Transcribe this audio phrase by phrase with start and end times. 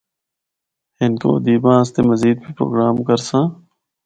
[0.99, 3.45] ہندکو ادیباں آسطے مزید بھی پروگرام کرساں۔